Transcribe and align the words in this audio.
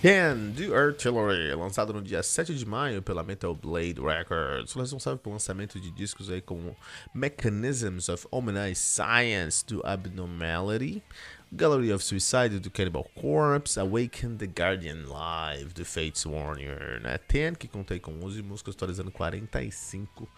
Can 0.00 0.50
do 0.54 0.76
Artillery, 0.76 1.52
lançado 1.56 1.92
no 1.92 2.00
dia 2.00 2.22
7 2.22 2.54
de 2.54 2.64
maio 2.64 3.02
pela 3.02 3.24
Metal 3.24 3.52
Blade 3.52 4.00
Records, 4.00 4.72
responsável 4.72 5.18
pelo 5.18 5.32
lançamento 5.32 5.80
de 5.80 5.90
discos 5.90 6.30
aí 6.30 6.40
como 6.40 6.76
Mechanisms 7.12 8.08
of 8.08 8.24
Omni 8.30 8.76
Science 8.76 9.66
do 9.66 9.84
Abnormality, 9.84 11.02
Gallery 11.50 11.92
of 11.92 12.04
Suicide 12.04 12.60
do 12.60 12.70
Cannibal 12.70 13.10
Corpse, 13.16 13.80
Awaken 13.80 14.36
the 14.36 14.46
Guardian 14.46 15.04
Live 15.08 15.74
do 15.74 15.84
Fates 15.84 16.24
Warrior, 16.24 17.00
né? 17.00 17.18
Ten, 17.18 17.54
que 17.56 17.66
contei 17.66 17.98
com 17.98 18.12
11 18.22 18.40
músicas, 18.40 18.76
atualizando 18.76 19.10
45 19.10 20.28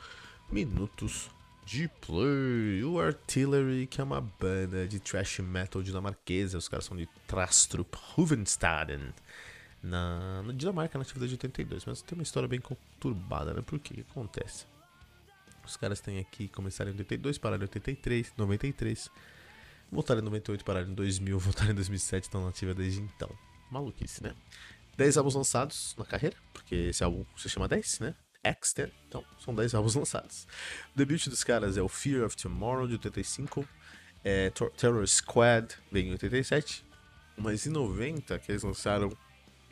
minutos 0.51 1.29
de 1.66 1.87
play. 2.01 2.82
O 2.82 2.98
Artillery, 2.98 3.87
que 3.87 4.01
é 4.01 4.04
uma 4.04 4.23
banda 4.23 4.88
de 4.88 4.98
thrash 4.98 5.40
metal 5.40 5.82
dinamarquesa, 5.82 6.56
os 6.56 6.66
caras 6.66 6.87
são 6.87 6.96
de 6.96 7.06
Trastrup 7.29 7.95
Hovenstaden 8.16 9.12
na, 9.82 10.42
na 10.42 10.52
Dinamarca, 10.52 10.98
na 10.98 11.02
atividade 11.02 11.30
de 11.30 11.34
82. 11.34 11.84
Mas 11.84 12.02
tem 12.02 12.16
uma 12.16 12.23
história 12.23 12.48
bem 12.48 12.60
conturbada, 12.60 13.54
né? 13.54 13.62
Por 13.62 13.78
que 13.78 13.95
que 13.95 14.00
acontece? 14.00 14.66
Os 15.64 15.76
caras 15.76 16.00
têm 16.00 16.18
aqui, 16.18 16.48
começaram 16.48 16.90
em 16.90 16.95
82, 16.95 17.38
pararam 17.38 17.62
em 17.62 17.64
83, 17.64 18.32
93, 18.37 19.10
voltaram 19.90 20.20
em 20.20 20.24
98, 20.24 20.64
pararam 20.64 20.88
em 20.90 20.95
2000, 20.95 21.38
voltaram 21.38 21.70
em 21.70 21.74
2007, 21.74 22.24
estão 22.24 22.42
na 22.42 22.48
ativa 22.48 22.74
desde 22.74 23.00
então. 23.00 23.30
Maluquice, 23.70 24.22
né? 24.22 24.34
10 24.96 25.16
álbuns 25.16 25.34
lançados 25.34 25.94
na 25.96 26.04
carreira, 26.04 26.37
porque 26.52 26.74
esse 26.74 27.02
álbum 27.04 27.24
se 27.37 27.48
chama 27.48 27.68
10, 27.68 28.00
né? 28.00 28.15
X10, 28.44 28.90
então 29.06 29.24
são 29.38 29.54
10 29.54 29.74
álbuns 29.74 29.94
lançados. 29.96 30.46
O 30.94 30.98
debut 30.98 31.28
dos 31.28 31.44
caras 31.44 31.76
é 31.76 31.82
o 31.82 31.88
Fear 31.88 32.24
of 32.24 32.37
Tomorrow, 32.37 32.87
de 32.87 32.94
85, 32.94 33.66
é, 34.24 34.50
Terror 34.76 35.06
Squad, 35.06 35.74
vem 35.90 36.09
em 36.09 36.12
87, 36.12 36.84
mas 37.37 37.66
em 37.66 37.70
90 37.70 38.38
que 38.38 38.50
eles 38.52 38.62
lançaram 38.62 39.16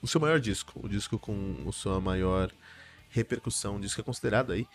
o 0.02 0.06
seu 0.06 0.20
maior 0.20 0.40
disco, 0.40 0.80
o 0.82 0.88
disco 0.88 1.18
com 1.18 1.64
a 1.68 1.72
sua 1.72 2.00
maior 2.00 2.52
repercussão, 3.10 3.76
o 3.76 3.80
disco 3.80 4.00
é 4.00 4.04
considerado 4.04 4.52
aí 4.52 4.66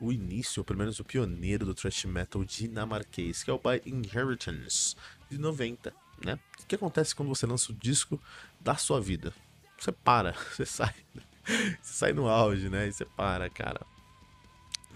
o 0.00 0.12
início, 0.12 0.60
ou 0.60 0.64
pelo 0.64 0.80
menos 0.80 0.98
o 0.98 1.04
pioneiro 1.04 1.64
do 1.64 1.74
thrash 1.74 2.04
metal 2.06 2.44
dinamarquês, 2.44 3.44
que 3.44 3.50
é 3.50 3.54
o 3.54 3.58
By 3.58 3.80
Inheritance, 3.86 4.96
de 5.30 5.38
90, 5.38 5.94
né? 6.24 6.38
O 6.60 6.66
que 6.66 6.74
acontece 6.74 7.14
quando 7.14 7.28
você 7.28 7.46
lança 7.46 7.70
o 7.70 7.74
disco 7.74 8.20
da 8.60 8.74
sua 8.74 9.00
vida? 9.00 9.32
Você 9.78 9.92
para, 9.92 10.32
você 10.50 10.66
sai, 10.66 10.94
você 11.44 11.94
sai 11.94 12.12
no 12.12 12.28
auge, 12.28 12.68
né? 12.68 12.88
E 12.88 12.92
você 12.92 13.04
para, 13.04 13.48
cara. 13.48 13.80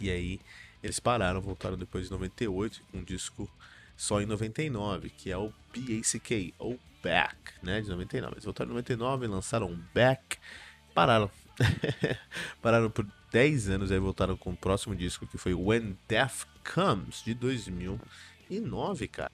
E 0.01 0.11
aí, 0.11 0.41
eles 0.83 0.99
pararam, 0.99 1.41
voltaram 1.41 1.77
depois 1.77 2.07
de 2.07 2.11
98, 2.11 2.83
com 2.91 2.99
um 2.99 3.05
disco 3.05 3.49
só 3.97 4.21
em 4.21 4.27
99, 4.27 5.11
que 5.11 5.31
é 5.31 5.39
o 5.39 5.53
BACK, 5.75 6.53
ou 6.59 6.79
Back, 7.03 7.37
né, 7.63 7.81
de 7.81 7.89
99. 7.89 8.35
Eles 8.35 8.45
voltaram 8.45 8.71
em 8.71 8.75
99, 8.75 9.27
lançaram 9.27 9.75
Back, 9.95 10.37
pararam. 10.95 11.31
pararam 12.61 12.91
por 12.91 13.07
10 13.33 13.71
anos, 13.71 13.91
aí 13.91 13.99
voltaram 13.99 14.37
com 14.37 14.51
o 14.51 14.57
próximo 14.57 14.95
disco, 14.95 15.27
que 15.27 15.39
foi 15.39 15.55
When 15.55 15.97
Death 16.09 16.47
Comes, 16.75 17.23
de 17.23 17.33
2009, 17.35 19.09
cara. 19.09 19.33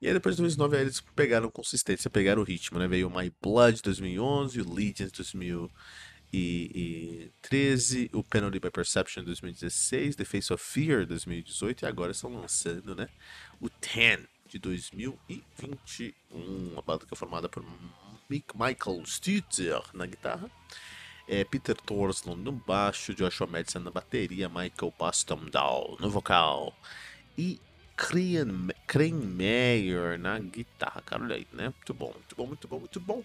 E 0.00 0.06
aí 0.06 0.14
depois 0.14 0.36
de 0.36 0.42
2009 0.42 0.76
aí 0.76 0.82
eles 0.82 1.00
pegaram 1.14 1.50
consistência, 1.50 2.08
pegaram 2.08 2.40
o 2.40 2.44
ritmo, 2.44 2.78
né? 2.78 2.88
Veio 2.88 3.10
My 3.10 3.30
Blood 3.42 3.82
2011, 3.82 4.62
o 4.62 4.74
Legends 4.74 5.12
2013, 5.12 8.10
o 8.14 8.24
Penalty 8.24 8.58
by 8.58 8.70
Perception 8.70 9.22
2016, 9.24 10.16
The 10.16 10.24
Face 10.24 10.50
of 10.52 10.64
Fear 10.64 11.06
2018 11.06 11.82
e 11.82 11.86
agora 11.86 12.12
estão 12.12 12.32
lançando, 12.32 12.94
né? 12.94 13.08
O 13.60 13.68
Ten 13.68 14.26
de 14.50 14.58
2021. 14.58 16.12
A 16.76 16.82
banda 16.82 17.06
que 17.06 17.14
é 17.14 17.16
formada 17.16 17.48
por 17.48 17.64
Michael 18.28 19.02
Stutzer 19.06 19.80
na 19.94 20.06
guitarra, 20.06 20.50
é, 21.28 21.44
Peter 21.44 21.76
Torslund 21.76 22.42
no 22.42 22.52
baixo, 22.52 23.14
Joshua 23.14 23.46
Madison 23.46 23.78
na 23.80 23.90
bateria, 23.90 24.48
Michael 24.48 24.92
Bastomdal 24.98 25.96
no 26.00 26.10
vocal 26.10 26.74
e 27.38 27.60
Crane 27.96 29.26
Mayer 29.26 30.18
na 30.18 30.38
guitarra. 30.38 31.02
Cara, 31.02 31.22
olha 31.22 31.36
aí, 31.36 31.46
né? 31.52 31.64
Muito 31.64 31.94
bom, 31.94 32.12
muito 32.12 32.34
bom, 32.36 32.46
muito 32.46 32.68
bom, 32.68 32.78
muito 32.80 33.00
bom. 33.00 33.22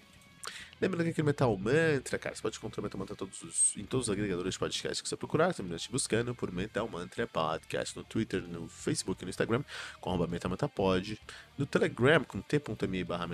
Lembrando 0.80 1.04
que 1.04 1.10
aqui 1.10 1.22
no 1.22 1.26
Metal 1.26 1.56
Mantra, 1.56 2.18
cara, 2.18 2.34
você 2.34 2.42
pode 2.42 2.58
encontrar 2.58 2.80
o 2.80 2.84
Metal 2.84 2.98
Mantra 2.98 3.16
todos 3.16 3.42
os, 3.42 3.76
em 3.76 3.84
todos 3.84 4.08
os 4.08 4.12
agregadores 4.12 4.54
de 4.54 4.58
podcast 4.58 5.02
que 5.02 5.08
você 5.08 5.16
procurar, 5.16 5.54
simplesmente 5.54 5.90
buscando 5.90 6.34
por 6.34 6.52
Metal 6.52 6.86
Mantra 6.88 7.26
Podcast 7.26 7.96
no 7.96 8.04
Twitter, 8.04 8.42
no 8.42 8.68
Facebook 8.68 9.24
no 9.24 9.30
Instagram, 9.30 9.64
com 10.00 10.10
arroba 10.10 10.26
Metal 10.26 10.50
Mantra 10.50 10.68
Pod, 10.68 11.18
no 11.56 11.64
Telegram 11.64 12.22
com 12.24 12.40
t.me 12.40 13.04
barra 13.04 13.28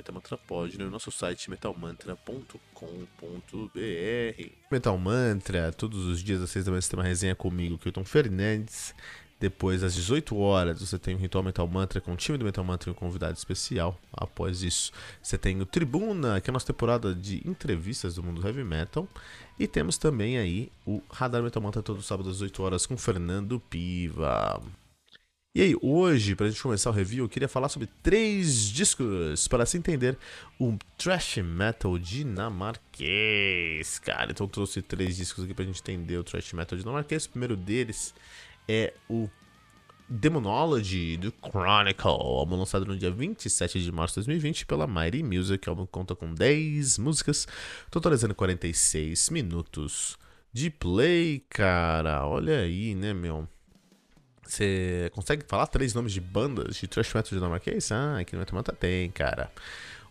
Pod, 0.46 0.78
no 0.78 0.90
nosso 0.90 1.10
site 1.10 1.50
metalmantra.com.br. 1.50 4.50
Metal 4.70 4.98
Mantra, 4.98 5.72
todos 5.72 6.06
os 6.06 6.22
dias 6.22 6.40
às 6.40 6.50
seis 6.50 6.64
da 6.64 6.70
manhã 6.70 6.80
você 6.80 6.90
tem 6.90 6.98
uma 6.98 7.04
resenha 7.04 7.34
comigo, 7.34 7.78
Kilton 7.78 8.04
Fernandes. 8.04 8.94
Depois, 9.42 9.82
às 9.82 9.96
18 9.96 10.36
horas, 10.36 10.80
você 10.80 10.96
tem 10.96 11.16
o 11.16 11.18
Ritual 11.18 11.42
Metal 11.42 11.66
Mantra 11.66 12.00
com 12.00 12.12
o 12.12 12.16
time 12.16 12.38
do 12.38 12.44
Metal 12.44 12.62
Mantra 12.62 12.88
e 12.88 12.92
um 12.92 12.94
convidado 12.94 13.36
especial. 13.36 14.00
Após 14.12 14.62
isso, 14.62 14.92
você 15.20 15.36
tem 15.36 15.60
o 15.60 15.66
Tribuna, 15.66 16.40
que 16.40 16.48
é 16.48 16.52
a 16.52 16.54
nossa 16.54 16.68
temporada 16.68 17.12
de 17.12 17.42
entrevistas 17.44 18.14
do 18.14 18.22
mundo 18.22 18.46
heavy 18.46 18.62
metal. 18.62 19.08
E 19.58 19.66
temos 19.66 19.98
também 19.98 20.38
aí 20.38 20.70
o 20.86 21.02
Radar 21.10 21.42
Metal 21.42 21.60
Mantra 21.60 21.82
todo 21.82 22.00
sábado 22.02 22.28
às 22.28 22.36
18 22.36 22.62
horas 22.62 22.86
com 22.86 22.96
Fernando 22.96 23.58
Piva. 23.58 24.62
E 25.56 25.60
aí, 25.60 25.76
hoje, 25.82 26.36
pra 26.36 26.48
gente 26.48 26.62
começar 26.62 26.90
o 26.90 26.92
review, 26.92 27.24
eu 27.24 27.28
queria 27.28 27.48
falar 27.48 27.68
sobre 27.68 27.88
três 28.00 28.68
discos 28.68 29.48
para 29.48 29.66
se 29.66 29.76
entender 29.76 30.16
o 30.56 30.78
thrash 30.96 31.38
metal 31.38 31.98
dinamarquês. 31.98 33.98
Cara, 33.98 34.30
então 34.30 34.46
eu 34.46 34.50
trouxe 34.50 34.80
três 34.80 35.16
discos 35.16 35.42
aqui 35.42 35.52
pra 35.52 35.64
gente 35.64 35.80
entender 35.80 36.16
o 36.16 36.22
thrash 36.22 36.52
metal 36.52 36.78
dinamarquês. 36.78 37.24
O 37.24 37.30
primeiro 37.30 37.56
deles 37.56 38.14
é 38.68 38.94
o 39.08 39.28
Demonology 40.08 41.16
do 41.16 41.32
Chronicle, 41.32 42.10
álbum 42.10 42.56
lançado 42.56 42.84
no 42.84 42.96
dia 42.96 43.10
27 43.10 43.82
de 43.82 43.90
março 43.90 44.20
de 44.20 44.26
2020 44.26 44.66
pela 44.66 44.86
Mighty 44.86 45.22
Music. 45.22 45.66
O 45.66 45.70
álbum 45.70 45.86
conta 45.86 46.14
com 46.14 46.34
10 46.34 46.98
músicas, 46.98 47.48
totalizando 47.90 48.34
46 48.34 49.30
minutos 49.30 50.18
de 50.52 50.68
play, 50.68 51.42
cara. 51.48 52.26
Olha 52.26 52.58
aí, 52.58 52.94
né, 52.94 53.14
meu? 53.14 53.48
Você 54.44 55.10
consegue 55.14 55.44
falar 55.48 55.66
três 55.66 55.94
nomes 55.94 56.12
de 56.12 56.20
bandas 56.20 56.76
de 56.76 56.86
thrash 56.86 57.14
metal 57.14 57.38
dinamarquês? 57.38 57.90
Ah, 57.90 58.18
aqui 58.18 58.36
no 58.36 58.40
Metal 58.40 58.76
tem, 58.78 59.10
cara. 59.10 59.50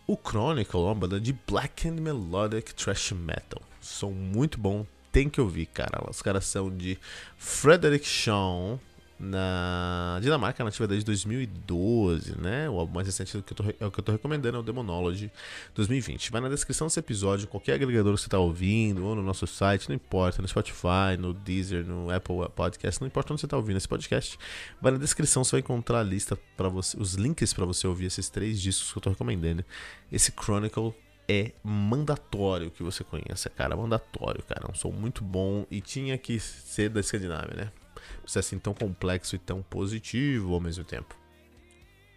O 0.04 0.16
Chronicle 0.16 0.80
é 0.80 0.84
uma 0.84 0.94
banda 0.96 1.20
de 1.20 1.32
black 1.32 1.86
and 1.86 1.92
melodic 1.92 2.74
thrash 2.74 3.12
metal. 3.12 3.62
Som 3.80 4.10
muito 4.10 4.58
bom, 4.58 4.84
tem 5.12 5.28
que 5.28 5.40
ouvir, 5.40 5.66
cara. 5.66 6.02
Os 6.10 6.22
caras 6.22 6.46
são 6.46 6.74
de 6.74 6.98
Frederick 7.36 8.06
Shaw, 8.06 8.80
na 9.22 10.18
Dinamarca, 10.20 10.64
nativa 10.64 10.88
desde 10.88 11.06
2012, 11.06 12.40
né? 12.40 12.68
O 12.68 12.80
álbum 12.80 12.94
mais 12.94 13.06
recente 13.06 13.30
que 13.30 13.52
eu 13.52 13.56
tô, 13.56 13.64
é 13.78 13.86
o 13.86 13.90
que 13.90 14.00
eu 14.00 14.04
tô 14.04 14.10
recomendando 14.10 14.56
é 14.56 14.60
o 14.60 14.64
Demonology 14.64 15.30
2020. 15.76 16.32
Vai 16.32 16.40
na 16.40 16.48
descrição 16.48 16.88
desse 16.88 16.98
episódio, 16.98 17.46
qualquer 17.46 17.74
agregador 17.74 18.14
que 18.16 18.20
você 18.20 18.28
tá 18.28 18.40
ouvindo, 18.40 19.06
ou 19.06 19.14
no 19.14 19.22
nosso 19.22 19.46
site, 19.46 19.88
não 19.88 19.94
importa, 19.94 20.42
no 20.42 20.48
Spotify, 20.48 21.16
no 21.16 21.32
Deezer, 21.32 21.86
no 21.86 22.10
Apple 22.10 22.48
Podcast, 22.56 23.00
não 23.00 23.06
importa 23.06 23.32
onde 23.32 23.42
você 23.42 23.46
tá 23.46 23.56
ouvindo 23.56 23.76
esse 23.76 23.88
podcast. 23.88 24.36
Vai 24.80 24.90
na 24.90 24.98
descrição, 24.98 25.44
você 25.44 25.52
vai 25.52 25.60
encontrar 25.60 26.00
a 26.00 26.02
lista 26.02 26.36
para 26.56 26.68
você, 26.68 26.98
os 26.98 27.14
links 27.14 27.52
para 27.52 27.64
você 27.64 27.86
ouvir 27.86 28.06
esses 28.06 28.28
três 28.28 28.60
discos 28.60 28.90
que 28.90 28.98
eu 28.98 29.02
tô 29.02 29.10
recomendando. 29.10 29.64
Esse 30.10 30.32
Chronicle 30.32 30.92
é 31.28 31.52
mandatório 31.62 32.70
que 32.70 32.82
você 32.82 33.04
conheça, 33.04 33.48
cara. 33.48 33.76
Mandatório, 33.76 34.42
cara. 34.42 34.70
Um 34.70 34.74
som 34.74 34.90
muito 34.90 35.22
bom 35.22 35.66
e 35.70 35.80
tinha 35.80 36.18
que 36.18 36.38
ser 36.40 36.88
da 36.90 37.00
Escandinávia, 37.00 37.56
né? 37.56 37.72
Precisa 38.20 38.40
assim 38.40 38.58
tão 38.58 38.74
complexo 38.74 39.36
e 39.36 39.38
tão 39.38 39.62
positivo 39.62 40.54
ao 40.54 40.60
mesmo 40.60 40.84
tempo. 40.84 41.16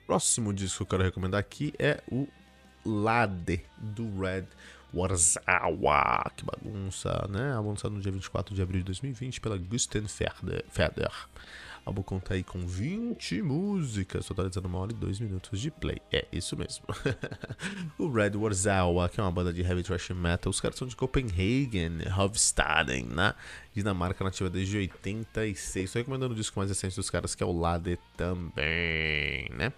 Próximo 0.06 0.54
disco 0.54 0.78
que 0.78 0.84
eu 0.84 0.88
quero 0.88 1.04
recomendar 1.04 1.40
aqui 1.40 1.74
é 1.80 2.02
o 2.12 2.28
Lade 2.86 3.62
do 3.78 4.20
Red 4.20 4.46
Warzawa. 4.94 6.32
Que 6.36 6.46
bagunça, 6.46 7.28
né? 7.30 7.58
Lançado 7.60 7.94
no 7.94 8.02
dia 8.02 8.12
24 8.12 8.54
de 8.54 8.62
abril 8.62 8.82
de 8.82 8.86
2020 8.86 9.42
pela 9.42 9.58
Gusten 9.58 10.06
Feder. 10.08 11.12
Álbum 11.86 12.02
conta 12.02 12.34
aí 12.34 12.44
com 12.44 12.66
20 12.66 13.44
músicas, 13.44 14.26
totalizando 14.26 14.68
uma 14.68 14.80
hora 14.80 14.92
e 14.92 14.96
dois 14.96 15.20
minutos 15.20 15.60
de 15.62 15.70
play. 15.70 16.02
É, 16.12 16.26
isso 16.32 16.58
mesmo. 16.58 16.84
o 18.00 18.10
Red 18.10 18.32
Warzawa, 18.36 19.08
que 19.08 19.20
é 19.20 19.24
uma 19.24 19.32
banda 19.32 19.54
de 19.54 19.62
heavy 19.62 19.84
thrash 19.84 20.10
metal, 20.10 20.50
os 20.50 20.60
caras 20.60 20.80
são 20.80 20.88
de 20.88 20.96
Copenhagen, 20.96 22.00
Hovstaden, 22.18 23.06
na 23.06 23.36
Dinamarca, 23.72 24.24
nativa 24.24 24.50
desde 24.50 24.78
86. 24.78 25.86
Estou 25.86 26.00
recomendando 26.00 26.34
o 26.34 26.36
disco 26.36 26.58
mais 26.58 26.72
recente 26.72 26.96
dos 26.96 27.12
caras, 27.12 27.36
que 27.36 27.44
é 27.44 27.46
o 27.46 27.52
Lade 27.52 28.00
também, 28.18 29.48
né? 29.56 29.72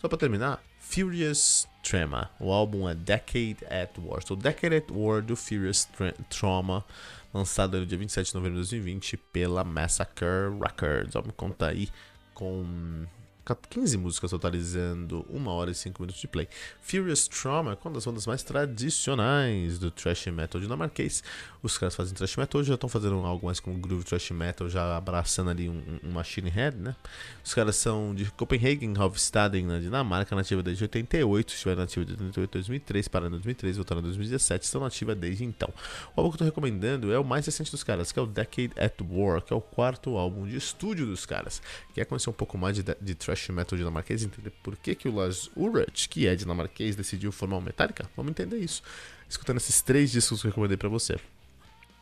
Só 0.00 0.08
pra 0.08 0.16
terminar, 0.16 0.62
Furious 0.80 1.68
Trauma. 1.82 2.30
O 2.40 2.50
álbum 2.50 2.88
é 2.88 2.94
Decade 2.94 3.58
at 3.70 3.96
War. 3.98 4.26
So, 4.26 4.34
Decade 4.34 4.76
at 4.76 4.90
War 4.90 5.22
do 5.22 5.36
Furious 5.36 5.84
Tra 5.84 6.12
Trauma, 6.28 6.84
lançado 7.32 7.78
no 7.78 7.86
dia 7.86 7.98
27 7.98 8.28
de 8.28 8.34
novembro 8.34 8.54
de 8.54 8.70
2020 8.70 9.16
pela 9.16 9.62
Massacre 9.62 10.26
Records. 10.60 11.14
O 11.14 11.18
álbum 11.18 11.30
conta 11.30 11.68
aí 11.68 11.88
com 12.34 13.06
15 13.54 13.96
músicas 13.96 14.30
totalizando 14.30 15.26
1 15.28 15.46
hora 15.46 15.70
e 15.70 15.74
5 15.74 16.02
minutos 16.02 16.20
de 16.20 16.28
play. 16.28 16.48
Furious 16.80 17.28
Trauma 17.28 17.72
é 17.72 17.78
uma 17.84 17.94
das 17.94 18.04
bandas 18.04 18.26
mais 18.26 18.42
tradicionais 18.42 19.78
do 19.78 19.90
thrash 19.90 20.26
metal 20.26 20.60
dinamarquês. 20.60 21.22
Os 21.62 21.76
caras 21.76 21.94
fazem 21.94 22.14
thrash 22.14 22.36
metal, 22.36 22.62
já 22.62 22.74
estão 22.74 22.88
fazendo 22.88 23.16
algo 23.26 23.46
mais 23.46 23.60
como 23.60 23.78
groove 23.78 24.04
thrash 24.04 24.30
metal, 24.30 24.68
já 24.68 24.96
abraçando 24.96 25.50
ali 25.50 25.68
um, 25.68 25.82
um 26.02 26.10
Machine 26.12 26.50
Head, 26.50 26.76
né? 26.76 26.96
Os 27.44 27.52
caras 27.52 27.76
são 27.76 28.14
de 28.14 28.30
Copenhagen, 28.32 28.94
Hovstaden, 28.98 29.66
na 29.66 29.78
Dinamarca, 29.78 30.34
nativa 30.34 30.62
desde 30.62 30.84
88, 30.84 31.52
estiveram 31.52 31.82
nativa 31.82 32.04
de 32.04 32.12
88 32.12 32.50
2003, 32.52 33.08
pararam 33.08 33.28
em 33.28 33.32
2003, 33.32 33.76
voltaram 33.76 34.00
em 34.00 34.04
2017, 34.04 34.64
estão 34.64 34.80
nativa 34.80 35.14
desde 35.14 35.44
então. 35.44 35.72
O 36.16 36.20
álbum 36.20 36.30
que 36.30 36.34
eu 36.36 36.38
tô 36.38 36.44
recomendando 36.44 37.12
é 37.12 37.18
o 37.18 37.24
mais 37.24 37.46
recente 37.46 37.70
dos 37.70 37.82
caras, 37.82 38.12
que 38.12 38.18
é 38.18 38.22
o 38.22 38.26
Decade 38.26 38.72
at 38.76 38.94
War, 39.00 39.42
que 39.42 39.52
é 39.52 39.56
o 39.56 39.60
quarto 39.60 40.16
álbum 40.16 40.46
de 40.46 40.56
estúdio 40.56 41.06
dos 41.06 41.26
caras. 41.26 41.62
Quer 41.94 42.04
conhecer 42.04 42.30
um 42.30 42.34
pouco 42.34 42.56
mais 42.56 42.76
de, 42.76 42.84
de 43.00 43.14
thrash 43.14 43.39
metal 43.48 43.78
dinamarquês, 43.78 44.22
entender 44.22 44.50
por 44.62 44.76
que, 44.76 44.94
que 44.94 45.08
o 45.08 45.14
Lars 45.14 45.50
Ulrich, 45.56 46.08
que 46.08 46.26
é 46.26 46.34
dinamarquês, 46.34 46.96
decidiu 46.96 47.32
formar 47.32 47.56
o 47.56 47.60
Metallica? 47.60 48.08
Vamos 48.16 48.30
entender 48.30 48.58
isso. 48.58 48.82
Escutando 49.28 49.58
esses 49.58 49.80
três 49.80 50.10
discos 50.10 50.40
que 50.40 50.46
eu 50.46 50.50
recomendei 50.50 50.76
para 50.76 50.88
você. 50.88 51.18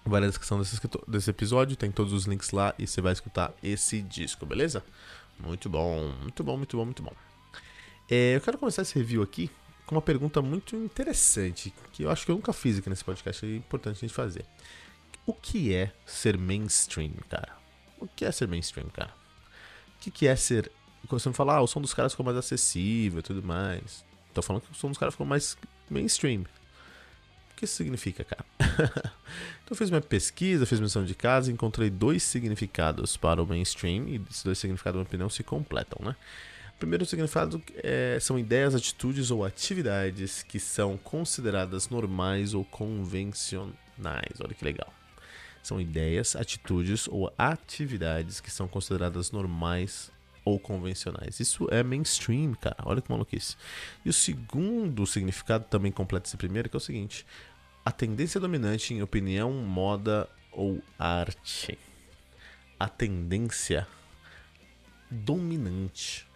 Vai 0.04 0.20
na 0.20 0.28
descrição 0.28 0.58
desse, 0.58 0.80
desse 1.06 1.30
episódio, 1.30 1.76
tem 1.76 1.90
todos 1.90 2.12
os 2.12 2.24
links 2.24 2.50
lá 2.50 2.74
e 2.78 2.86
você 2.86 3.00
vai 3.00 3.12
escutar 3.12 3.52
esse 3.62 4.00
disco, 4.00 4.46
beleza? 4.46 4.82
Muito 5.38 5.68
bom, 5.68 6.12
muito 6.22 6.42
bom, 6.42 6.56
muito 6.56 6.76
bom, 6.76 6.84
muito 6.84 7.02
bom. 7.02 7.12
É, 8.10 8.36
eu 8.36 8.40
quero 8.40 8.56
começar 8.58 8.82
esse 8.82 8.94
review 8.94 9.22
aqui 9.22 9.50
com 9.88 9.94
uma 9.94 10.02
pergunta 10.02 10.42
muito 10.42 10.76
interessante, 10.76 11.72
que 11.92 12.02
eu 12.02 12.10
acho 12.10 12.26
que 12.26 12.30
eu 12.30 12.36
nunca 12.36 12.52
fiz 12.52 12.78
aqui 12.78 12.90
nesse 12.90 13.04
podcast, 13.04 13.44
é 13.46 13.56
importante 13.56 13.96
a 13.96 14.00
gente 14.00 14.12
fazer. 14.12 14.44
O 15.24 15.32
que 15.32 15.74
é 15.74 15.92
ser 16.04 16.36
mainstream, 16.36 17.12
cara? 17.28 17.56
O 17.98 18.06
que 18.06 18.24
é 18.24 18.32
ser 18.32 18.46
mainstream, 18.48 18.88
cara? 18.88 19.14
O 19.96 20.00
que, 20.00 20.10
que 20.10 20.26
é 20.26 20.36
ser. 20.36 20.70
Você 21.08 21.28
me 21.28 21.34
fala, 21.34 21.56
ah, 21.56 21.62
o 21.62 21.66
som 21.66 21.80
dos 21.80 21.94
caras 21.94 22.12
ficou 22.12 22.24
mais 22.24 22.36
acessível 22.36 23.20
e 23.20 23.22
tudo 23.22 23.42
mais. 23.42 24.04
Tô 24.34 24.42
falando 24.42 24.62
que 24.62 24.72
o 24.72 24.74
som 24.74 24.88
dos 24.88 24.98
caras 24.98 25.14
ficou 25.14 25.26
mais 25.26 25.56
mainstream 25.88 26.44
que 27.58 27.64
isso 27.64 27.74
significa, 27.74 28.22
cara? 28.22 28.44
então 28.60 29.70
eu 29.70 29.76
fiz 29.76 29.90
minha 29.90 30.00
pesquisa, 30.00 30.64
fiz 30.64 30.78
missão 30.78 31.04
de 31.04 31.14
casa 31.14 31.50
encontrei 31.50 31.90
dois 31.90 32.22
significados 32.22 33.16
para 33.16 33.42
o 33.42 33.46
mainstream, 33.46 34.08
e 34.08 34.22
esses 34.30 34.44
dois 34.44 34.58
significados, 34.58 34.96
na 34.96 35.00
minha 35.00 35.08
opinião, 35.08 35.28
se 35.28 35.42
completam, 35.42 35.98
né? 36.06 36.14
O 36.76 36.78
primeiro 36.78 37.04
significado 37.04 37.60
é, 37.82 38.16
são 38.20 38.38
ideias, 38.38 38.76
atitudes 38.76 39.32
ou 39.32 39.44
atividades 39.44 40.44
que 40.44 40.60
são 40.60 40.96
consideradas 40.96 41.88
normais 41.88 42.54
ou 42.54 42.64
convencionais. 42.64 43.74
Olha 44.40 44.54
que 44.54 44.64
legal. 44.64 44.94
São 45.60 45.80
ideias, 45.80 46.36
atitudes 46.36 47.08
ou 47.08 47.32
atividades 47.36 48.38
que 48.38 48.52
são 48.52 48.68
consideradas 48.68 49.32
normais 49.32 50.12
ou 50.48 50.58
convencionais. 50.58 51.40
Isso 51.40 51.68
é 51.70 51.82
mainstream, 51.82 52.54
cara. 52.54 52.76
Olha 52.84 53.02
que 53.02 53.10
maluquice. 53.10 53.56
E 54.04 54.08
o 54.08 54.12
segundo 54.12 55.06
significado 55.06 55.64
também 55.64 55.92
completa 55.92 56.26
esse 56.28 56.36
primeiro, 56.36 56.68
que 56.68 56.76
é 56.76 56.78
o 56.78 56.80
seguinte: 56.80 57.26
a 57.84 57.92
tendência 57.92 58.40
dominante 58.40 58.94
em 58.94 59.02
opinião, 59.02 59.52
moda 59.52 60.28
ou 60.52 60.82
arte. 60.98 61.78
A 62.78 62.88
tendência 62.88 63.86
dominante. 65.10 66.27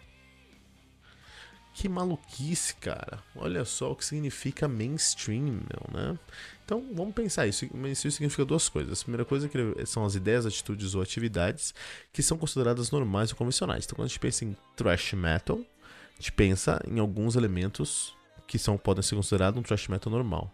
Que 1.73 1.89
maluquice, 1.89 2.75
cara. 2.75 3.19
Olha 3.35 3.65
só 3.65 3.91
o 3.91 3.95
que 3.95 4.05
significa 4.05 4.67
mainstream, 4.67 5.45
meu, 5.45 5.89
né? 5.91 6.17
Então, 6.63 6.85
vamos 6.93 7.15
pensar 7.15 7.47
isso. 7.47 7.67
Mainstream 7.75 8.11
significa 8.11 8.45
duas 8.45 8.69
coisas. 8.69 9.01
A 9.01 9.03
primeira 9.03 9.25
coisa 9.25 9.47
é 9.47 9.49
que 9.49 9.85
são 9.85 10.05
as 10.05 10.13
ideias, 10.13 10.45
atitudes 10.45 10.93
ou 10.93 11.01
atividades 11.01 11.73
que 12.13 12.21
são 12.21 12.37
consideradas 12.37 12.91
normais 12.91 13.31
ou 13.31 13.37
convencionais. 13.37 13.85
Então, 13.85 13.95
quando 13.95 14.05
a 14.05 14.07
gente 14.07 14.19
pensa 14.19 14.45
em 14.45 14.55
thrash 14.75 15.13
metal, 15.13 15.59
a 15.59 16.15
gente 16.17 16.31
pensa 16.31 16.79
em 16.87 16.99
alguns 16.99 17.35
elementos 17.35 18.15
que 18.47 18.59
são, 18.59 18.77
podem 18.77 19.01
ser 19.01 19.15
considerados 19.15 19.59
um 19.59 19.63
thrash 19.63 19.87
metal 19.87 20.11
normal. 20.11 20.53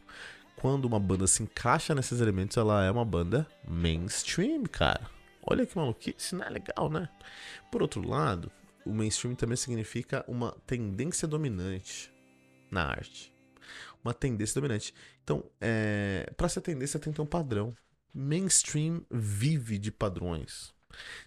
Quando 0.55 0.85
uma 0.85 0.99
banda 0.99 1.27
se 1.27 1.43
encaixa 1.43 1.93
nesses 1.93 2.21
elementos, 2.21 2.55
ela 2.55 2.83
é 2.83 2.89
uma 2.89 3.05
banda 3.05 3.45
mainstream, 3.67 4.63
cara. 4.63 5.01
Olha 5.41 5.65
que 5.65 5.77
maluquice, 5.77 6.35
não 6.35 6.45
é 6.45 6.49
legal, 6.49 6.89
né? 6.89 7.09
Por 7.71 7.81
outro 7.81 8.07
lado, 8.07 8.51
o 8.89 8.93
mainstream 8.93 9.35
também 9.35 9.55
significa 9.55 10.25
uma 10.27 10.51
tendência 10.65 11.27
dominante 11.27 12.11
na 12.71 12.85
arte. 12.85 13.33
Uma 14.03 14.13
tendência 14.13 14.59
dominante. 14.59 14.93
Então, 15.23 15.43
é, 15.61 16.31
para 16.35 16.49
ser 16.49 16.61
tendência 16.61 16.99
tem 16.99 17.11
que 17.13 17.17
ter 17.17 17.21
um 17.21 17.25
padrão. 17.25 17.75
Mainstream 18.13 19.05
vive 19.11 19.77
de 19.77 19.91
padrões. 19.91 20.73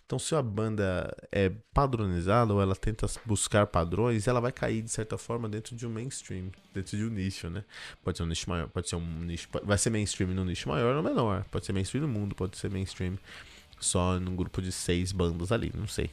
Então, 0.04 0.18
se 0.18 0.34
a 0.34 0.42
banda 0.42 1.16
é 1.30 1.52
padronizada 1.72 2.52
ou 2.52 2.60
ela 2.60 2.74
tenta 2.74 3.06
buscar 3.24 3.66
padrões, 3.66 4.26
ela 4.26 4.40
vai 4.40 4.50
cair 4.50 4.82
de 4.82 4.90
certa 4.90 5.16
forma 5.16 5.48
dentro 5.48 5.76
de 5.76 5.86
um 5.86 5.90
mainstream, 5.90 6.50
dentro 6.74 6.96
de 6.96 7.04
um 7.04 7.08
nicho, 7.08 7.48
né? 7.48 7.64
Pode 8.02 8.18
ser 8.18 8.24
um 8.24 8.26
nicho 8.26 8.50
maior, 8.50 8.68
pode 8.68 8.88
ser 8.88 8.96
um 8.96 9.20
nicho, 9.20 9.48
vai 9.62 9.78
ser 9.78 9.90
mainstream 9.90 10.30
no 10.30 10.44
nicho 10.44 10.68
maior 10.68 10.96
ou 10.96 11.02
menor, 11.02 11.44
pode 11.44 11.64
ser 11.64 11.72
mainstream 11.72 12.02
no 12.02 12.08
mundo, 12.08 12.34
pode 12.34 12.58
ser 12.58 12.70
mainstream 12.70 13.16
só 13.78 14.18
num 14.18 14.34
grupo 14.34 14.60
de 14.60 14.72
seis 14.72 15.12
bandas 15.12 15.52
ali, 15.52 15.72
não 15.74 15.86
sei. 15.86 16.10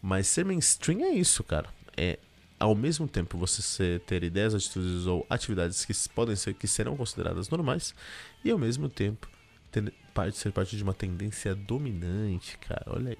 Mas 0.00 0.26
ser 0.26 0.44
mainstream 0.44 1.04
é 1.04 1.10
isso, 1.10 1.42
cara. 1.42 1.68
É 1.96 2.18
ao 2.58 2.74
mesmo 2.74 3.06
tempo 3.06 3.36
você 3.36 3.98
ter 4.06 4.22
ideias, 4.22 4.54
atitudes 4.54 5.06
ou 5.06 5.26
atividades 5.28 5.84
que 5.84 5.92
podem 6.10 6.34
ser 6.34 6.54
que 6.54 6.66
serão 6.66 6.96
consideradas 6.96 7.48
normais 7.48 7.94
e 8.44 8.50
ao 8.50 8.58
mesmo 8.58 8.88
tempo 8.88 9.28
ter, 9.70 9.92
parte, 10.14 10.38
ser 10.38 10.52
parte 10.52 10.76
de 10.76 10.82
uma 10.82 10.94
tendência 10.94 11.54
dominante, 11.54 12.56
cara. 12.58 12.84
Olha 12.86 13.10
aí. 13.10 13.18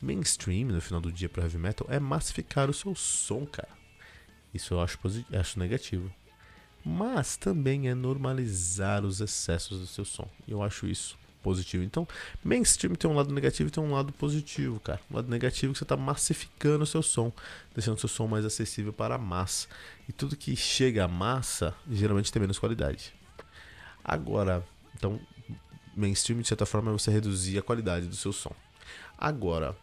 Mainstream 0.00 0.68
no 0.68 0.80
final 0.80 1.00
do 1.00 1.10
dia 1.10 1.28
para 1.28 1.44
heavy 1.44 1.56
metal 1.56 1.86
é 1.90 1.98
massificar 1.98 2.68
o 2.68 2.74
seu 2.74 2.94
som, 2.94 3.46
cara. 3.46 3.70
Isso 4.52 4.74
eu 4.74 4.80
acho, 4.80 4.98
acho 5.32 5.58
negativo. 5.58 6.12
Mas 6.84 7.36
também 7.36 7.88
é 7.88 7.94
normalizar 7.94 9.04
os 9.04 9.20
excessos 9.20 9.80
do 9.80 9.86
seu 9.86 10.04
som. 10.04 10.28
Eu 10.46 10.62
acho 10.62 10.86
isso 10.86 11.18
positivo. 11.46 11.84
Então, 11.84 12.08
mainstream 12.42 12.96
tem 12.96 13.08
um 13.08 13.14
lado 13.14 13.32
negativo 13.32 13.68
e 13.68 13.70
tem 13.70 13.82
um 13.82 13.92
lado 13.92 14.12
positivo, 14.12 14.80
cara. 14.80 15.00
Um 15.08 15.14
lado 15.14 15.30
negativo 15.30 15.70
é 15.70 15.72
que 15.72 15.78
você 15.78 15.84
está 15.84 15.96
massificando 15.96 16.82
o 16.82 16.86
seu 16.86 17.04
som, 17.04 17.32
deixando 17.72 17.96
o 17.96 18.00
seu 18.00 18.08
som 18.08 18.26
mais 18.26 18.44
acessível 18.44 18.92
para 18.92 19.14
a 19.14 19.18
massa. 19.18 19.68
E 20.08 20.12
tudo 20.12 20.36
que 20.36 20.56
chega 20.56 21.04
à 21.04 21.08
massa 21.08 21.72
geralmente 21.88 22.32
tem 22.32 22.40
menos 22.40 22.58
qualidade. 22.58 23.14
Agora, 24.04 24.66
então, 24.96 25.20
mainstream 25.94 26.40
de 26.40 26.48
certa 26.48 26.66
forma 26.66 26.90
é 26.90 26.92
você 26.92 27.12
reduzir 27.12 27.56
a 27.58 27.62
qualidade 27.62 28.06
do 28.06 28.16
seu 28.16 28.32
som. 28.32 28.52
Agora, 29.16 29.76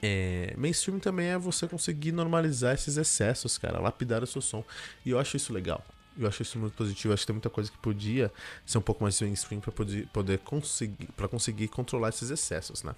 é, 0.00 0.54
mainstream 0.56 1.00
também 1.00 1.26
é 1.26 1.38
você 1.38 1.66
conseguir 1.66 2.12
normalizar 2.12 2.72
esses 2.72 2.96
excessos, 2.96 3.58
cara, 3.58 3.80
lapidar 3.80 4.22
o 4.22 4.26
seu 4.28 4.40
som. 4.40 4.62
E 5.04 5.10
eu 5.10 5.18
acho 5.18 5.36
isso 5.36 5.52
legal. 5.52 5.84
Eu 6.18 6.26
acho 6.28 6.42
isso 6.42 6.58
muito 6.58 6.74
positivo. 6.74 7.10
Eu 7.10 7.14
acho 7.14 7.22
que 7.22 7.26
tem 7.26 7.34
muita 7.34 7.50
coisa 7.50 7.70
que 7.70 7.78
podia 7.78 8.32
ser 8.64 8.78
um 8.78 8.82
pouco 8.82 9.02
mais 9.02 9.20
mainstream 9.20 9.60
para 9.60 9.72
poder, 9.72 10.06
poder 10.08 10.38
conseguir, 10.38 11.08
para 11.16 11.28
conseguir 11.28 11.68
controlar 11.68 12.08
esses 12.08 12.30
excessos, 12.30 12.82
né? 12.82 12.94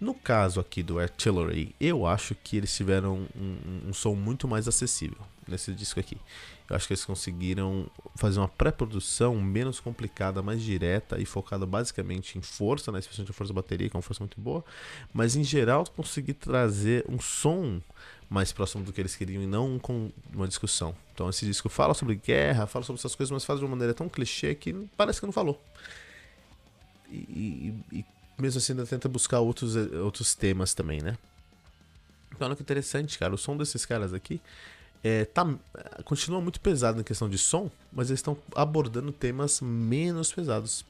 No 0.00 0.12
caso 0.12 0.60
aqui 0.60 0.82
do 0.82 0.98
Artillery, 0.98 1.74
eu 1.80 2.06
acho 2.06 2.34
que 2.34 2.56
eles 2.56 2.74
tiveram 2.74 3.26
um, 3.36 3.40
um, 3.40 3.88
um, 3.88 3.92
som 3.92 4.14
muito 4.14 4.48
mais 4.48 4.66
acessível 4.66 5.18
nesse 5.46 5.72
disco 5.72 6.00
aqui. 6.00 6.18
Eu 6.68 6.74
acho 6.74 6.86
que 6.86 6.94
eles 6.94 7.04
conseguiram 7.04 7.86
fazer 8.16 8.40
uma 8.40 8.48
pré-produção 8.48 9.40
menos 9.40 9.78
complicada, 9.78 10.42
mais 10.42 10.62
direta 10.62 11.20
e 11.20 11.24
focada 11.24 11.64
basicamente 11.64 12.36
em 12.36 12.42
força, 12.42 12.90
né? 12.90 12.98
especialmente 12.98 13.30
a 13.30 13.34
força 13.34 13.52
da 13.52 13.60
bateria, 13.60 13.88
que 13.88 13.96
é 13.96 13.98
uma 13.98 14.02
força 14.02 14.22
muito 14.22 14.40
boa. 14.40 14.64
Mas 15.12 15.36
em 15.36 15.44
geral, 15.44 15.84
conseguir 15.94 16.34
trazer 16.34 17.04
um 17.08 17.20
som 17.20 17.80
mais 18.28 18.52
próximo 18.52 18.82
do 18.82 18.92
que 18.92 19.00
eles 19.00 19.14
queriam 19.14 19.42
e 19.42 19.46
não 19.46 19.78
com 19.78 20.10
uma 20.32 20.48
discussão. 20.48 20.94
Então 21.12 21.28
esse 21.28 21.46
disco 21.46 21.68
fala 21.68 21.94
sobre 21.94 22.16
guerra, 22.16 22.66
fala 22.66 22.84
sobre 22.84 22.98
essas 22.98 23.14
coisas, 23.14 23.30
mas 23.30 23.44
faz 23.44 23.60
de 23.60 23.64
uma 23.64 23.70
maneira 23.70 23.94
tão 23.94 24.08
clichê 24.08 24.54
que 24.54 24.72
parece 24.96 25.20
que 25.20 25.26
não 25.26 25.32
falou. 25.32 25.62
E, 27.10 27.74
e, 27.92 27.98
e 27.98 28.04
mesmo 28.44 28.58
assim 28.58 28.72
ainda 28.72 28.86
tenta 28.86 29.08
buscar 29.08 29.40
outros, 29.40 29.74
outros 29.74 30.34
temas 30.34 30.74
também, 30.74 31.00
né? 31.00 31.16
Então 32.30 32.46
olha 32.46 32.56
que 32.56 32.62
interessante, 32.62 33.18
cara. 33.18 33.34
O 33.34 33.38
som 33.38 33.56
desses 33.56 33.86
caras 33.86 34.12
aqui 34.12 34.40
é, 35.02 35.24
tá, 35.24 35.46
continua 36.04 36.40
muito 36.40 36.60
pesado 36.60 36.98
na 36.98 37.04
questão 37.04 37.28
de 37.28 37.38
som, 37.38 37.70
mas 37.92 38.10
eles 38.10 38.18
estão 38.18 38.36
abordando 38.54 39.12
temas 39.12 39.60
menos 39.60 40.32
pesados. 40.32 40.84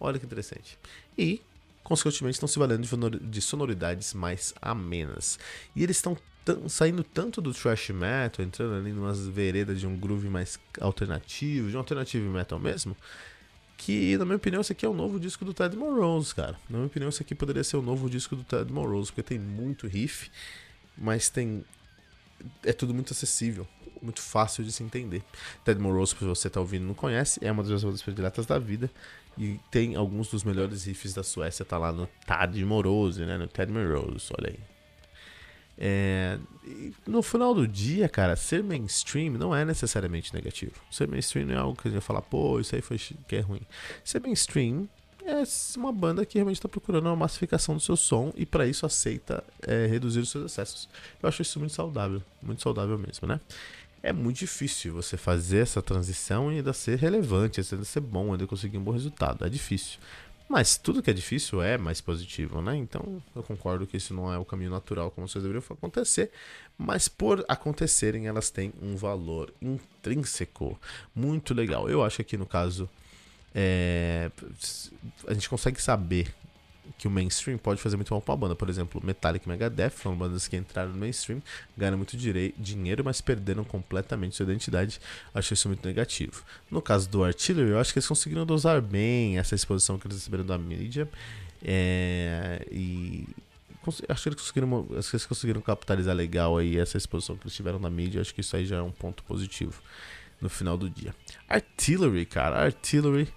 Olha 0.00 0.18
que 0.18 0.26
interessante. 0.26 0.78
E 1.16 1.40
consequentemente 1.84 2.34
estão 2.34 2.48
se 2.48 2.58
valendo 2.58 3.20
de 3.20 3.40
sonoridades 3.40 4.14
mais 4.14 4.52
amenas. 4.60 5.38
E 5.76 5.82
eles 5.82 5.96
estão 5.96 6.16
saindo 6.68 7.04
tanto 7.04 7.40
do 7.40 7.52
thrash 7.52 7.90
metal, 7.90 8.44
entrando 8.44 8.74
ali 8.74 8.92
numas 8.92 9.26
veredas 9.26 9.78
de 9.78 9.86
um 9.86 9.96
groove 9.96 10.28
mais 10.28 10.58
alternativo, 10.80 11.68
de 11.70 11.76
um 11.76 11.78
alternative 11.78 12.24
metal 12.24 12.58
mesmo, 12.58 12.96
que, 13.80 14.18
na 14.18 14.26
minha 14.26 14.36
opinião, 14.36 14.60
esse 14.60 14.72
aqui 14.72 14.84
é 14.84 14.88
o 14.88 14.92
novo 14.92 15.18
disco 15.18 15.42
do 15.42 15.54
Ted 15.54 15.74
Morose, 15.74 16.34
cara. 16.34 16.52
Na 16.68 16.76
minha 16.76 16.86
opinião, 16.86 17.08
esse 17.08 17.22
aqui 17.22 17.34
poderia 17.34 17.64
ser 17.64 17.78
o 17.78 17.82
novo 17.82 18.10
disco 18.10 18.36
do 18.36 18.44
Ted 18.44 18.70
Morose, 18.70 19.10
porque 19.10 19.22
tem 19.22 19.38
muito 19.38 19.86
riff, 19.86 20.30
mas 20.98 21.30
tem. 21.30 21.64
É 22.62 22.74
tudo 22.74 22.92
muito 22.92 23.14
acessível, 23.14 23.66
muito 24.02 24.20
fácil 24.20 24.62
de 24.64 24.70
se 24.70 24.82
entender. 24.82 25.22
Ted 25.64 25.80
Morose, 25.80 26.14
se 26.14 26.22
você 26.22 26.50
tá 26.50 26.60
ouvindo 26.60 26.84
não 26.84 26.92
conhece, 26.92 27.40
é 27.42 27.50
uma 27.50 27.62
das 27.62 27.82
bandas 27.82 28.02
prediletas 28.02 28.44
da 28.44 28.58
vida. 28.58 28.90
E 29.38 29.58
tem 29.70 29.96
alguns 29.96 30.28
dos 30.28 30.44
melhores 30.44 30.84
riffs 30.84 31.14
da 31.14 31.22
Suécia, 31.22 31.64
tá 31.64 31.78
lá 31.78 31.90
no 31.90 32.06
Ted 32.26 32.62
Morose, 32.62 33.24
né? 33.24 33.38
No 33.38 33.46
Ted 33.46 33.72
Morose, 33.72 34.28
olha 34.38 34.50
aí. 34.50 34.58
É, 35.82 36.38
no 37.06 37.22
final 37.22 37.54
do 37.54 37.66
dia, 37.66 38.06
cara, 38.06 38.36
ser 38.36 38.62
mainstream 38.62 39.32
não 39.32 39.56
é 39.56 39.64
necessariamente 39.64 40.34
negativo. 40.34 40.72
Ser 40.90 41.08
mainstream 41.08 41.46
não 41.46 41.54
é 41.54 41.56
algo 41.56 41.74
que 41.74 41.88
a 41.88 41.90
gente 41.90 41.98
vai 41.98 42.06
falar, 42.06 42.20
pô, 42.20 42.60
isso 42.60 42.74
aí 42.74 42.82
foi 42.82 42.98
que 42.98 43.36
é 43.36 43.40
ruim. 43.40 43.62
Ser 44.04 44.20
mainstream 44.20 44.86
é 45.24 45.42
uma 45.78 45.90
banda 45.90 46.26
que 46.26 46.36
realmente 46.36 46.58
está 46.58 46.68
procurando 46.68 47.06
uma 47.06 47.16
massificação 47.16 47.74
do 47.74 47.80
seu 47.80 47.96
som 47.96 48.32
e 48.36 48.44
para 48.44 48.66
isso 48.66 48.84
aceita 48.84 49.42
é, 49.62 49.86
reduzir 49.86 50.20
os 50.20 50.30
seus 50.30 50.44
acessos. 50.44 50.88
Eu 51.22 51.28
acho 51.28 51.40
isso 51.40 51.58
muito 51.58 51.72
saudável, 51.72 52.22
muito 52.42 52.62
saudável 52.62 52.98
mesmo, 52.98 53.26
né? 53.26 53.40
É 54.02 54.12
muito 54.12 54.38
difícil 54.38 54.94
você 54.94 55.16
fazer 55.16 55.58
essa 55.58 55.82
transição 55.82 56.50
e 56.50 56.56
ainda 56.56 56.72
ser 56.72 56.98
relevante, 56.98 57.60
ainda 57.60 57.84
ser 57.84 58.00
bom, 58.00 58.32
ainda 58.32 58.46
conseguir 58.46 58.78
um 58.78 58.82
bom 58.82 58.92
resultado. 58.92 59.44
É 59.44 59.48
difícil. 59.48 59.98
Mas 60.50 60.76
tudo 60.76 61.00
que 61.00 61.08
é 61.08 61.12
difícil 61.12 61.62
é 61.62 61.78
mais 61.78 62.00
positivo, 62.00 62.60
né? 62.60 62.76
Então 62.76 63.22
eu 63.36 63.42
concordo 63.44 63.86
que 63.86 63.96
isso 63.96 64.12
não 64.12 64.34
é 64.34 64.36
o 64.36 64.44
caminho 64.44 64.72
natural 64.72 65.08
como 65.08 65.28
vocês 65.28 65.44
deveriam 65.44 65.62
acontecer, 65.70 66.32
mas 66.76 67.06
por 67.06 67.44
acontecerem 67.46 68.26
elas 68.26 68.50
têm 68.50 68.72
um 68.82 68.96
valor 68.96 69.54
intrínseco 69.62 70.76
muito 71.14 71.54
legal. 71.54 71.88
Eu 71.88 72.02
acho 72.02 72.16
que 72.16 72.22
aqui 72.22 72.36
no 72.36 72.46
caso 72.46 72.90
é, 73.54 74.28
a 75.28 75.34
gente 75.34 75.48
consegue 75.48 75.80
saber 75.80 76.34
que 76.98 77.08
o 77.08 77.10
mainstream 77.10 77.58
pode 77.58 77.80
fazer 77.80 77.96
muito 77.96 78.12
mal 78.12 78.20
pra 78.20 78.32
uma 78.32 78.38
banda. 78.38 78.54
Por 78.54 78.68
exemplo, 78.68 79.00
Metallica 79.04 79.46
e 79.46 79.48
Megadeth 79.48 79.90
foram 79.90 80.16
bandas 80.16 80.48
que 80.48 80.56
entraram 80.56 80.90
no 80.90 80.98
mainstream, 80.98 81.42
ganharam 81.76 81.96
muito 81.96 82.16
dinheiro, 82.16 83.04
mas 83.04 83.20
perderam 83.20 83.64
completamente 83.64 84.36
sua 84.36 84.44
identidade. 84.44 85.00
Acho 85.34 85.54
isso 85.54 85.68
muito 85.68 85.86
negativo. 85.86 86.42
No 86.70 86.80
caso 86.82 87.08
do 87.08 87.24
Artillery, 87.24 87.70
eu 87.70 87.78
acho 87.78 87.92
que 87.92 87.98
eles 87.98 88.08
conseguiram 88.08 88.44
dosar 88.44 88.80
bem 88.80 89.38
essa 89.38 89.54
exposição 89.54 89.98
que 89.98 90.06
eles 90.06 90.18
receberam 90.18 90.44
da 90.44 90.58
mídia. 90.58 91.08
É, 91.62 92.66
e 92.70 93.26
acho 94.08 94.22
que 94.22 94.28
eles 94.28 94.40
conseguiram, 94.40 94.88
acho 94.98 95.10
que 95.10 95.16
eles 95.16 95.26
conseguiram 95.26 95.60
capitalizar 95.60 96.14
legal 96.14 96.58
aí 96.58 96.78
essa 96.78 96.96
exposição 96.96 97.36
que 97.36 97.44
eles 97.44 97.54
tiveram 97.54 97.78
na 97.78 97.90
mídia. 97.90 98.20
Acho 98.20 98.34
que 98.34 98.40
isso 98.40 98.56
aí 98.56 98.64
já 98.66 98.76
é 98.76 98.82
um 98.82 98.92
ponto 98.92 99.22
positivo 99.24 99.80
no 100.40 100.48
final 100.48 100.76
do 100.76 100.88
dia. 100.88 101.14
Artillery, 101.48 102.24
cara, 102.26 102.64
Artillery 102.64 103.28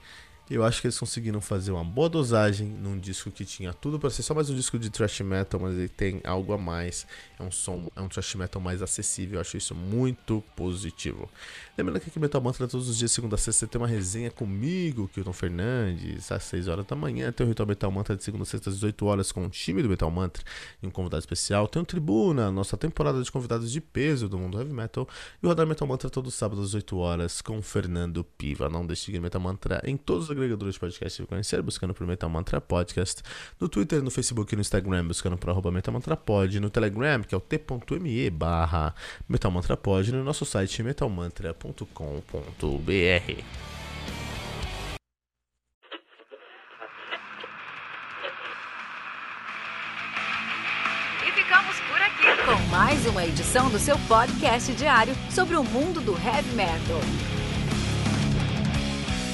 eu 0.50 0.64
acho 0.64 0.82
que 0.82 0.88
eles 0.88 1.00
conseguiram 1.00 1.40
fazer 1.40 1.72
uma 1.72 1.84
boa 1.84 2.10
dosagem 2.10 2.68
num 2.68 3.00
disco 3.00 3.32
que 3.32 3.46
tinha 3.46 3.74
tudo 3.74 3.98
para 3.98 4.10
ser 4.10 4.24
só 4.24 4.34
mais 4.34 4.50
um 4.50 4.56
disco 4.56 4.78
de 4.78 4.90
thrash 4.90 5.22
metal, 5.22 5.60
mas 5.60 5.74
ele 5.78 5.88
tem 5.88 6.20
algo 6.24 6.52
a 6.52 6.58
mais. 6.58 7.08
É 7.40 7.44
um 7.44 7.50
som, 7.50 7.90
é 7.96 8.02
um 8.02 8.10
thrash 8.10 8.36
metal 8.36 8.62
mais 8.62 8.82
acessível. 8.82 9.36
Eu 9.36 9.42
acho 9.42 9.56
isso 9.56 9.74
muito 9.74 10.44
positivo. 10.56 11.30
Lembrando 11.78 12.02
que 12.02 12.10
aqui 12.10 12.20
Metal 12.20 12.42
Mantra 12.42 12.68
todos 12.68 12.90
os 12.90 12.98
dias, 12.98 13.12
segunda 13.12 13.36
a 13.36 13.38
sexta, 13.38 13.66
você 13.66 13.68
tem 13.68 13.82
uma 13.82 13.88
resenha 13.88 14.30
comigo, 14.30 15.08
Kilton 15.08 15.34
Fernandes, 15.34 16.32
às 16.32 16.44
6 16.44 16.68
horas 16.68 16.86
da 16.86 16.96
manhã. 16.96 17.32
Tem 17.32 17.46
o 17.46 17.50
Ritual 17.50 17.68
Metal 17.68 17.90
Mantra 17.90 18.16
de 18.16 18.24
segunda 18.24 18.44
a 18.44 18.46
sexta 18.46 18.70
às 18.70 18.76
18 18.76 19.06
horas 19.06 19.32
com 19.32 19.46
o 19.46 19.50
time 19.50 19.82
do 19.82 19.90
Metal 19.90 20.12
Mantra 20.12 20.44
e 20.82 20.88
um 20.88 20.92
convidado 20.92 21.22
especial. 21.22 21.68
Tem 21.68 21.82
o 21.82 21.86
Tribuna, 21.86 22.52
nossa 22.52 22.78
temporada 22.78 23.24
de 23.24 23.32
convidados 23.32 23.72
de 23.72 23.80
peso 23.82 24.28
do 24.28 24.38
mundo 24.38 24.60
heavy 24.60 24.74
metal. 24.74 25.08
E 25.42 25.46
o 25.46 25.50
Radar 25.50 25.66
Metal 25.66 25.88
Mantra 25.88 26.10
todo 26.10 26.30
sábado 26.30 26.62
às 26.62 26.74
8 26.74 26.98
horas 26.98 27.42
com 27.42 27.58
o 27.58 27.62
Fernando 27.62 28.24
Piva. 28.24 28.70
Não 28.70 28.86
deixe 28.86 29.12
de 29.12 29.20
Metal 29.20 29.42
Mantra 29.42 29.82
em 29.86 29.98
todos 29.98 30.26
os 30.26 30.33
agregadores 30.34 30.76
de 30.76 30.80
podcast 30.80 31.22
que 31.22 31.28
conhecer, 31.28 31.62
buscando 31.62 31.94
por 31.94 32.06
Metal 32.06 32.30
Mantra 32.30 32.62
Podcast. 32.62 33.22
No 33.60 33.70
Twitter, 33.70 34.02
no 34.02 34.12
Facebook 34.12 34.54
e 34.54 34.56
no 34.56 34.62
Instagram, 34.62 35.08
buscando 35.08 35.38
por 35.38 35.50
arroba 35.50 35.72
Pod. 36.18 36.60
No 36.60 36.70
Telegram, 36.70 37.22
que 37.22 37.34
é 37.34 37.38
o 37.38 37.42
t.me 37.42 38.30
barra 38.30 38.94
Pod. 39.82 40.12
No 40.12 40.24
nosso 40.24 40.46
site 40.46 40.84
metalmantra.com 40.84 41.84
www.radiocultura.com.br. 41.94 43.44
Ficamos 51.36 51.80
por 51.82 52.02
aqui 52.02 52.46
com 52.46 52.70
mais 52.70 53.06
uma 53.06 53.26
edição 53.26 53.70
do 53.70 53.78
seu 53.78 53.98
podcast 54.08 54.72
diário 54.74 55.14
sobre 55.30 55.56
o 55.56 55.64
mundo 55.64 56.02
do 56.02 56.14
heavy 56.14 56.56
metal. 56.56 57.33